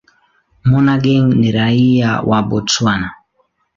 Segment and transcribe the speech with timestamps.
[0.69, 3.09] Monageng ni raia wa Botswana.